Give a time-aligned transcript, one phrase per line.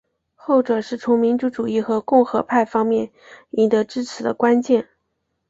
[0.33, 3.11] 后者是从民族主义和共和派方面
[3.51, 4.87] 赢得支持的关键。